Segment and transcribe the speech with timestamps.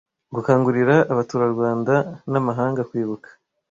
[0.35, 1.93] gukangurira Abaturarwanda
[2.31, 3.29] n amahanga Kwibuka